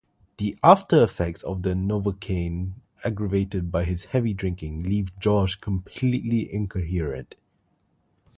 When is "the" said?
0.37-0.57, 1.61-1.75